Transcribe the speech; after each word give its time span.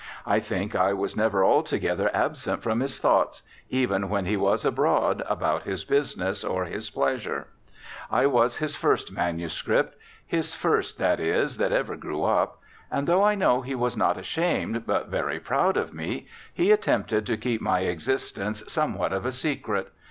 I 0.25 0.39
think 0.39 0.75
I 0.75 0.93
was 0.93 1.15
never 1.15 1.45
altogether 1.45 2.09
absent 2.11 2.63
from 2.63 2.79
his 2.79 2.97
thoughts, 2.97 3.43
even 3.69 4.09
when 4.09 4.25
he 4.25 4.35
was 4.35 4.65
abroad 4.65 5.21
about 5.29 5.61
his 5.61 5.85
business 5.85 6.43
or 6.43 6.65
his 6.65 6.89
pleasure. 6.89 7.49
I 8.09 8.25
was 8.25 8.55
his 8.57 8.75
first 8.75 9.11
manuscript 9.11 9.95
his 10.25 10.55
first, 10.55 10.97
that 10.97 11.19
is, 11.19 11.57
that 11.57 11.71
ever 11.71 11.95
grew 11.95 12.23
up. 12.23 12.59
And 12.89 13.05
though 13.07 13.23
I 13.23 13.35
know 13.35 13.61
he 13.61 13.75
was 13.75 13.95
not 13.95 14.17
ashamed 14.17 14.87
but 14.87 15.09
very 15.09 15.39
proud 15.39 15.77
of 15.77 15.93
me, 15.93 16.25
he 16.51 16.71
attempted 16.71 17.27
to 17.27 17.37
keep 17.37 17.61
my 17.61 17.81
existence 17.81 18.63
something 18.65 19.03
of 19.13 19.23
a 19.27 19.31
secret. 19.31 19.93